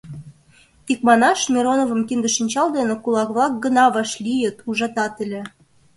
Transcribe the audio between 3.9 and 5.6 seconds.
вашлийыт, ужатат ыле.